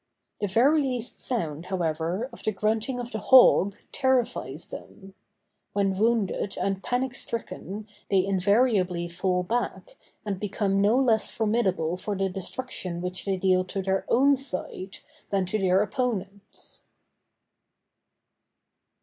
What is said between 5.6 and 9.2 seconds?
when wounded and panic stricken, they invariably